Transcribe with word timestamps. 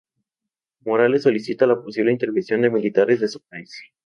Morales 0.83 1.21
solicita 1.21 1.67
la 1.67 1.79
posible 1.79 2.11
intervención 2.11 2.59
de 2.63 2.71
militares 2.71 3.19
de 3.19 3.27
su 3.27 3.39
país. 3.39 3.83